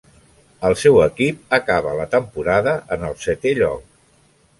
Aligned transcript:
El 0.69 0.75
seu 0.83 0.95
equip 1.03 1.53
acaba 1.57 1.93
la 1.99 2.07
temporada 2.15 2.73
en 2.97 3.05
el 3.11 3.15
setè 3.27 3.53
lloc. 3.61 3.85